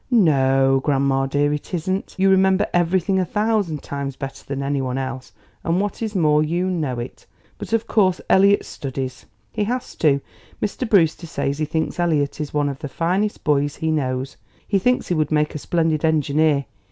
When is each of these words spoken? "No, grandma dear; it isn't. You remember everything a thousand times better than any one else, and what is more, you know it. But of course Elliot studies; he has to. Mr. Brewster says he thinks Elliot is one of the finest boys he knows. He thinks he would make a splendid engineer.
"No, 0.09 0.79
grandma 0.83 1.27
dear; 1.27 1.53
it 1.53 1.75
isn't. 1.75 2.15
You 2.17 2.31
remember 2.31 2.65
everything 2.73 3.19
a 3.19 3.23
thousand 3.23 3.83
times 3.83 4.15
better 4.15 4.43
than 4.43 4.63
any 4.63 4.81
one 4.81 4.97
else, 4.97 5.31
and 5.63 5.79
what 5.79 6.01
is 6.01 6.15
more, 6.15 6.41
you 6.41 6.71
know 6.71 6.97
it. 6.97 7.27
But 7.59 7.71
of 7.71 7.85
course 7.85 8.19
Elliot 8.27 8.65
studies; 8.65 9.27
he 9.51 9.65
has 9.65 9.93
to. 9.97 10.19
Mr. 10.59 10.89
Brewster 10.89 11.27
says 11.27 11.59
he 11.59 11.65
thinks 11.65 11.99
Elliot 11.99 12.41
is 12.41 12.51
one 12.51 12.67
of 12.67 12.79
the 12.79 12.89
finest 12.89 13.43
boys 13.43 13.75
he 13.75 13.91
knows. 13.91 14.37
He 14.67 14.79
thinks 14.79 15.09
he 15.09 15.13
would 15.13 15.31
make 15.31 15.53
a 15.53 15.59
splendid 15.59 16.03
engineer. 16.03 16.65